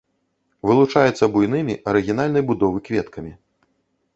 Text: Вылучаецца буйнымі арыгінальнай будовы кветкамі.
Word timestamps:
Вылучаецца 0.69 1.29
буйнымі 1.35 1.75
арыгінальнай 1.91 2.43
будовы 2.51 2.77
кветкамі. 2.89 3.31